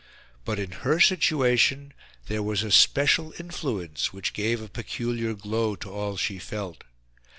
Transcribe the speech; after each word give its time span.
But, 0.45 0.57
in 0.57 0.71
her 0.81 0.99
situation, 0.99 1.93
there 2.25 2.41
was 2.41 2.63
a 2.63 2.71
special 2.71 3.35
influence 3.37 4.11
which 4.11 4.33
gave 4.33 4.59
a 4.59 4.67
peculiar 4.67 5.35
glow 5.35 5.75
to 5.75 5.91
all 5.91 6.17
she 6.17 6.39
felt. 6.39 6.83